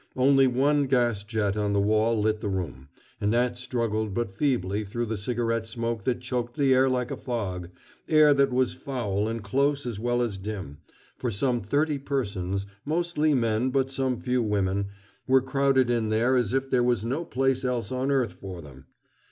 [0.15, 4.83] Only one gas jet on the wall lit the room, and that struggled but feebly
[4.83, 7.69] through the cigarette smoke that choked the air like a fog
[8.09, 10.79] air that was foul and close as well as dim,
[11.19, 14.87] for some thirty persons, mostly men but some few women,
[15.27, 18.87] were crowded in there as if there was no place else on earth for them.